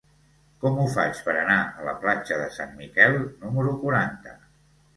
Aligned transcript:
Com 0.61 0.79
ho 0.83 0.85
faig 0.93 1.19
per 1.27 1.35
anar 1.41 1.59
a 1.67 1.85
la 1.89 1.93
platja 2.07 2.41
de 2.41 2.49
Sant 2.57 2.75
Miquel 2.81 3.21
número 3.29 3.79
quaranta? 3.87 4.39